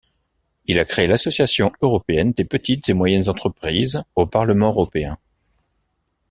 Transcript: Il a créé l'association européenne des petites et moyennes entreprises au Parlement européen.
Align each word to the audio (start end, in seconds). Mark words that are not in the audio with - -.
Il 0.65 0.79
a 0.79 0.85
créé 0.85 1.05
l'association 1.05 1.71
européenne 1.83 2.31
des 2.31 2.43
petites 2.43 2.89
et 2.89 2.93
moyennes 2.95 3.29
entreprises 3.29 4.01
au 4.15 4.25
Parlement 4.25 4.69
européen. 4.69 5.19